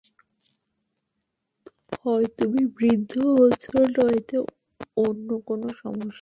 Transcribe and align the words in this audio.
হয় 1.97 2.27
তুমি 2.37 2.61
বৃদ্ধ 2.75 3.11
হচ্ছো 3.37 3.77
নয়তো 3.95 4.39
অন্য 4.97 5.29
কোন 5.47 5.61
সমস্যা। 5.77 6.19